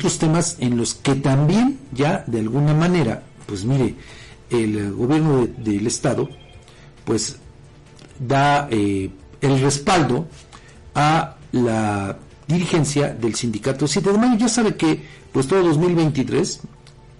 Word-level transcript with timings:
otros 0.00 0.18
temas 0.18 0.56
en 0.60 0.78
los 0.78 0.94
que 0.94 1.14
también 1.14 1.78
ya 1.92 2.24
de 2.26 2.40
alguna 2.40 2.72
manera, 2.72 3.22
pues 3.44 3.66
mire, 3.66 3.94
el 4.48 4.94
gobierno 4.94 5.46
del 5.58 5.86
estado, 5.86 6.26
pues 7.04 7.36
da 8.18 8.66
eh, 8.70 9.10
el 9.42 9.60
respaldo 9.60 10.26
a 10.94 11.36
la 11.52 12.16
dirigencia 12.48 13.12
del 13.12 13.34
sindicato 13.34 13.86
7 13.86 14.10
de 14.10 14.18
mayo. 14.18 14.38
Ya 14.38 14.48
sabe 14.48 14.74
que 14.74 15.04
pues 15.32 15.46
todo 15.46 15.62
2023 15.64 16.60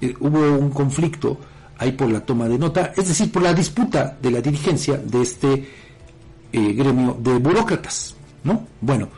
eh, 0.01 0.15
hubo 0.19 0.39
un 0.57 0.71
conflicto 0.71 1.39
ahí 1.77 1.93
por 1.93 2.11
la 2.11 2.21
toma 2.21 2.49
de 2.49 2.59
nota, 2.59 2.95
es 2.97 3.09
decir, 3.09 3.31
por 3.31 3.43
la 3.43 3.53
disputa 3.53 4.17
de 4.23 4.31
la 4.31 4.41
dirigencia 4.41 4.97
de 4.97 5.21
este 5.21 5.69
eh, 6.51 6.73
gremio 6.73 7.15
de 7.21 7.35
burócratas, 7.35 8.15
¿no? 8.43 8.67
Bueno, 8.81 9.11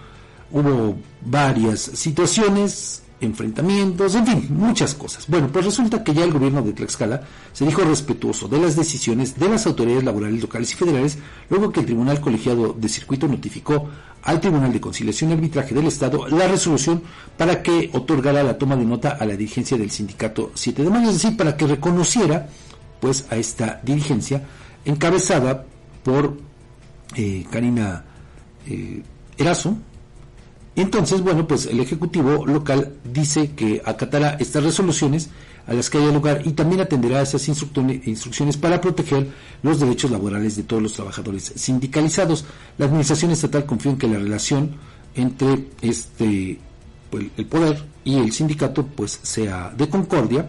hubo 0.51 0.97
varias 1.21 1.81
situaciones, 1.81 3.03
enfrentamientos, 3.23 4.15
en 4.15 4.27
fin, 4.27 4.47
muchas 4.51 4.95
cosas. 4.95 5.27
Bueno, 5.29 5.49
pues 5.53 5.65
resulta 5.65 6.03
que 6.03 6.13
ya 6.13 6.25
el 6.25 6.33
gobierno 6.33 6.63
de 6.63 6.73
Tlaxcala 6.73 7.23
se 7.53 7.65
dijo 7.65 7.83
respetuoso 7.83 8.49
de 8.49 8.59
las 8.59 8.77
decisiones 8.77 9.39
de 9.39 9.49
las 9.49 9.67
autoridades 9.67 10.05
laborales 10.05 10.43
locales 10.43 10.73
y 10.73 10.77
federales, 10.77 11.19
luego 11.49 11.73
que 11.73 11.81
el 11.81 11.87
Tribunal 11.87 12.21
Colegiado 12.21 12.73
de 12.73 12.89
Circuito 12.89 13.29
notificó 13.29 13.89
al 14.23 14.41
Tribunal 14.41 14.73
de 14.73 14.81
Conciliación 14.81 15.31
y 15.31 15.35
Arbitraje 15.35 15.75
del 15.75 15.87
Estado 15.87 16.29
la 16.29 16.47
resolución 16.47 17.03
para 17.37 17.63
que 17.63 17.91
otorgara 17.93 18.43
la 18.43 18.59
toma 18.59 18.77
de 18.77 18.85
nota 18.85 19.17
a 19.19 19.25
la 19.25 19.37
dirigencia 19.37 19.77
del 19.77 19.91
sindicato 19.91 20.53
7 20.55 20.83
de 20.83 20.91
mayo, 20.91 21.09
es 21.09 21.23
decir, 21.23 21.37
para 21.37 21.57
que 21.57 21.67
reconociera 21.67 22.49
pues 23.01 23.27
a 23.31 23.37
esta 23.37 23.81
dirigencia 23.83 24.43
encabezada 24.85 25.65
por 26.03 26.37
eh, 27.17 27.45
Karina 27.51 28.05
eh, 28.67 29.03
Erazo, 29.37 29.77
entonces, 30.75 31.21
bueno, 31.21 31.47
pues 31.47 31.67
el 31.67 31.81
Ejecutivo 31.81 32.47
local 32.47 32.95
dice 33.05 33.51
que 33.51 33.83
acatará 33.85 34.37
estas 34.41 34.65
resoluciones 34.65 35.29
a 35.67 35.75
las 35.75 35.91
que 35.91 35.99
haya 35.99 36.11
lugar 36.11 36.43
y 36.45 36.53
también 36.53 36.81
atenderá 36.81 37.23
esas 37.23 37.47
instrucciones 37.49 38.57
para 38.57 38.81
proteger 38.81 39.29
los 39.63 39.81
derechos 39.81 40.11
laborales 40.11 40.57
de 40.57 40.63
todos 40.63 40.83
los 40.83 40.95
trabajadores 40.95 41.53
sindicalizados. 41.57 42.45
La 42.79 42.87
Administración 42.87 43.31
Estatal 43.31 43.67
confía 43.67 43.93
en 43.93 43.99
que 43.99 44.09
la 44.09 44.19
relación 44.19 44.77
entre 45.15 45.67
este 45.83 46.59
el 47.13 47.47
poder 47.47 47.85
y 48.05 48.17
el 48.17 48.33
sindicato 48.33 48.87
pues 48.87 49.21
sea 49.23 49.71
de 49.77 49.87
concordia 49.89 50.49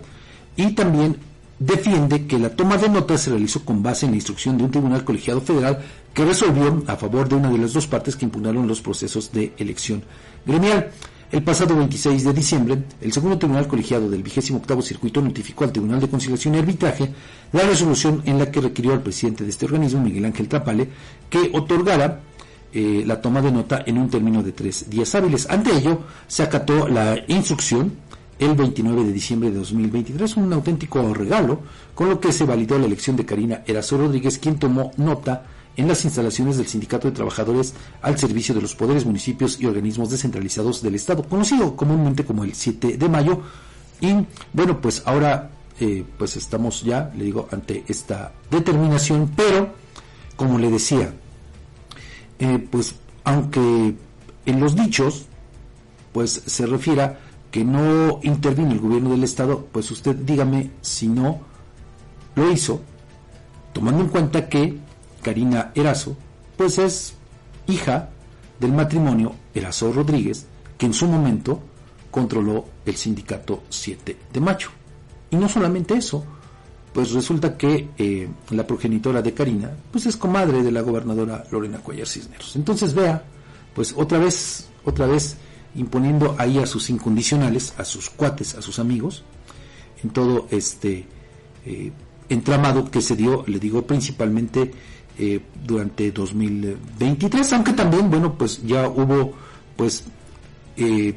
y 0.55 0.71
también 0.71 1.17
defiende 1.65 2.27
que 2.27 2.37
la 2.37 2.49
toma 2.49 2.77
de 2.77 2.89
notas 2.89 3.21
se 3.21 3.29
realizó 3.29 3.63
con 3.63 3.81
base 3.81 4.05
en 4.05 4.11
la 4.11 4.17
instrucción 4.17 4.57
de 4.57 4.65
un 4.65 4.71
tribunal 4.71 5.05
colegiado 5.05 5.39
federal 5.39 5.79
que 6.13 6.25
resolvió 6.25 6.83
a 6.87 6.97
favor 6.97 7.29
de 7.29 7.35
una 7.35 7.49
de 7.49 7.57
las 7.57 7.71
dos 7.71 7.87
partes 7.87 8.17
que 8.17 8.25
impugnaron 8.25 8.67
los 8.67 8.81
procesos 8.81 9.31
de 9.31 9.53
elección 9.57 10.03
gremial. 10.45 10.91
El 11.31 11.41
pasado 11.41 11.75
26 11.77 12.25
de 12.25 12.33
diciembre, 12.33 12.83
el 12.99 13.13
segundo 13.13 13.37
tribunal 13.37 13.67
colegiado 13.67 14.09
del 14.09 14.21
28 14.21 14.81
circuito 14.81 15.21
notificó 15.21 15.63
al 15.63 15.71
Tribunal 15.71 16.01
de 16.01 16.09
Conciliación 16.09 16.53
y 16.53 16.59
Arbitraje 16.59 17.09
la 17.53 17.61
resolución 17.63 18.21
en 18.25 18.37
la 18.39 18.51
que 18.51 18.59
requirió 18.59 18.91
al 18.91 19.01
presidente 19.01 19.45
de 19.45 19.49
este 19.49 19.65
organismo, 19.65 20.01
Miguel 20.01 20.25
Ángel 20.25 20.49
Trapale, 20.49 20.89
que 21.29 21.49
otorgara 21.53 22.19
eh, 22.73 23.03
la 23.07 23.21
toma 23.21 23.41
de 23.41 23.51
nota 23.51 23.83
en 23.85 23.97
un 23.97 24.09
término 24.09 24.43
de 24.43 24.51
tres 24.51 24.89
días 24.89 25.15
hábiles. 25.15 25.49
Ante 25.49 25.75
ello, 25.75 26.01
se 26.27 26.43
acató 26.43 26.89
la 26.89 27.17
instrucción 27.27 27.93
el 28.39 28.55
29 28.55 29.03
de 29.03 29.11
diciembre 29.11 29.51
de 29.51 29.57
2023, 29.57 30.37
un 30.37 30.53
auténtico 30.53 31.13
regalo, 31.13 31.61
con 31.93 32.09
lo 32.09 32.19
que 32.19 32.31
se 32.31 32.45
validó 32.45 32.77
la 32.77 32.85
elección 32.85 33.15
de 33.15 33.25
Karina 33.25 33.63
Erazo 33.65 33.97
Rodríguez, 33.97 34.37
quien 34.37 34.57
tomó 34.57 34.91
nota 34.97 35.45
en 35.75 35.87
las 35.87 36.05
instalaciones 36.05 36.57
del 36.57 36.67
Sindicato 36.67 37.07
de 37.07 37.15
Trabajadores 37.15 37.73
al 38.01 38.17
servicio 38.17 38.53
de 38.53 38.61
los 38.61 38.75
poderes, 38.75 39.05
municipios 39.05 39.59
y 39.59 39.65
organismos 39.65 40.09
descentralizados 40.09 40.81
del 40.81 40.95
Estado, 40.95 41.23
conocido 41.23 41.75
comúnmente 41.75 42.25
como 42.25 42.43
el 42.43 42.53
7 42.53 42.97
de 42.97 43.09
mayo. 43.09 43.41
Y 44.01 44.13
bueno, 44.53 44.79
pues 44.81 45.01
ahora 45.05 45.49
eh, 45.79 46.03
pues 46.17 46.35
estamos 46.35 46.83
ya, 46.83 47.11
le 47.15 47.25
digo, 47.25 47.47
ante 47.51 47.83
esta 47.87 48.33
determinación, 48.51 49.31
pero 49.35 49.73
como 50.35 50.59
le 50.59 50.69
decía, 50.69 51.13
eh, 52.39 52.67
pues 52.69 52.95
aunque 53.23 53.95
en 54.45 54.59
los 54.59 54.75
dichos 54.75 55.25
pues 56.11 56.43
se 56.45 56.65
refiera 56.67 57.19
que 57.53 57.63
no 57.63 58.19
intervino 58.23 58.71
el 58.71 58.79
gobierno 58.79 59.11
del 59.11 59.23
Estado, 59.23 59.67
pues 59.71 59.91
usted 59.91 60.15
dígame 60.15 60.71
si 60.81 61.07
no 61.07 61.39
lo 62.33 62.51
hizo, 62.51 62.81
tomando 63.71 64.01
en 64.01 64.09
cuenta 64.09 64.49
que 64.49 64.79
Karina 65.21 65.71
Erazo, 65.75 66.17
pues 66.57 66.79
es 66.79 67.13
hija 67.67 68.09
del 68.59 68.71
matrimonio 68.71 69.35
Erazo 69.53 69.93
Rodríguez, 69.93 70.47
que 70.79 70.87
en 70.87 70.95
su 70.95 71.05
momento 71.05 71.61
controló 72.09 72.65
el 72.87 72.95
sindicato 72.95 73.61
7 73.69 74.17
de 74.33 74.39
mayo. 74.39 74.69
Y 75.29 75.35
no 75.35 75.47
solamente 75.47 75.93
eso, 75.93 76.25
pues 76.91 77.11
resulta 77.11 77.55
que 77.55 77.89
eh, 77.99 78.29
la 78.49 78.65
progenitora 78.65 79.21
de 79.21 79.31
Karina, 79.35 79.69
pues 79.91 80.07
es 80.07 80.17
comadre 80.17 80.63
de 80.63 80.71
la 80.71 80.81
gobernadora 80.81 81.43
Lorena 81.51 81.77
Cuellar 81.77 82.07
Cisneros. 82.07 82.55
Entonces 82.55 82.95
vea, 82.95 83.23
pues 83.75 83.93
otra 83.95 84.17
vez, 84.17 84.69
otra 84.85 85.05
vez 85.05 85.37
imponiendo 85.75 86.35
ahí 86.37 86.59
a 86.59 86.65
sus 86.65 86.89
incondicionales, 86.89 87.73
a 87.77 87.85
sus 87.85 88.09
cuates, 88.09 88.55
a 88.55 88.61
sus 88.61 88.79
amigos, 88.79 89.23
en 90.03 90.09
todo 90.11 90.47
este 90.51 91.05
eh, 91.65 91.91
entramado 92.29 92.89
que 92.89 93.01
se 93.01 93.15
dio, 93.15 93.43
le 93.47 93.59
digo 93.59 93.85
principalmente 93.85 94.71
eh, 95.17 95.39
durante 95.65 96.11
2023, 96.11 97.53
aunque 97.53 97.73
también, 97.73 98.09
bueno, 98.09 98.37
pues 98.37 98.61
ya 98.65 98.87
hubo, 98.87 99.33
pues, 99.75 100.03
eh, 100.77 101.15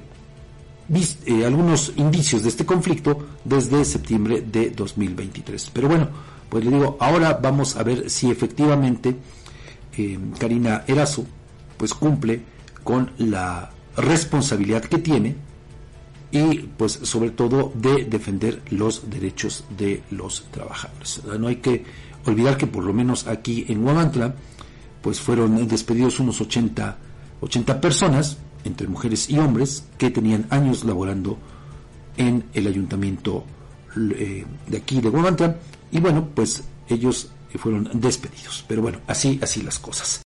algunos 1.45 1.93
indicios 1.97 2.43
de 2.43 2.49
este 2.51 2.65
conflicto 2.65 3.27
desde 3.45 3.85
septiembre 3.85 4.43
de 4.43 4.71
2023. 4.71 5.71
Pero 5.73 5.89
bueno, 5.89 6.09
pues 6.49 6.65
le 6.65 6.71
digo, 6.71 6.97
ahora 7.01 7.39
vamos 7.43 7.77
a 7.77 7.83
ver 7.83 8.09
si 8.09 8.31
efectivamente 8.31 9.17
Karina 10.39 10.85
Erazo, 10.87 11.27
pues 11.77 11.93
cumple 11.95 12.41
con 12.85 13.11
la 13.19 13.71
responsabilidad 13.97 14.83
que 14.85 14.99
tiene 14.99 15.37
y 16.31 16.59
pues 16.77 16.93
sobre 17.03 17.31
todo 17.31 17.73
de 17.75 18.05
defender 18.05 18.63
los 18.71 19.09
derechos 19.09 19.65
de 19.77 20.03
los 20.11 20.45
trabajadores. 20.51 21.23
No 21.39 21.49
hay 21.49 21.57
que 21.57 21.85
olvidar 22.27 22.57
que 22.57 22.67
por 22.67 22.85
lo 22.85 22.93
menos 22.93 23.27
aquí 23.27 23.65
en 23.69 23.85
Huamantla, 23.85 24.35
pues 25.03 25.21
fueron 25.21 25.67
despedidos 25.69 26.19
unos 26.19 26.41
80, 26.41 26.97
80 27.41 27.81
personas, 27.81 28.39
entre 28.65 28.89
mujeres 28.89 29.31
y 29.31 29.39
hombres, 29.39 29.85
que 29.97 30.11
tenían 30.11 30.47
años 30.51 30.85
laborando 30.85 31.39
en 32.17 32.45
el 32.53 32.67
ayuntamiento 32.67 33.45
eh, 34.17 34.45
de 34.67 34.77
aquí 34.77 35.01
de 35.01 35.09
Huamantla, 35.09 35.57
y 35.93 36.01
bueno, 36.01 36.29
pues 36.35 36.65
ellos 36.89 37.31
fueron 37.59 37.89
despedidos. 37.95 38.65
Pero 38.67 38.83
bueno, 38.83 38.99
así, 39.07 39.39
así 39.43 39.63
las 39.63 39.79
cosas. 39.79 40.07